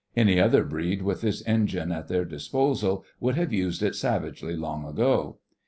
[0.17, 4.83] Any other breed with this engine at their disposal would have used it savagely long
[4.83, 5.37] ago.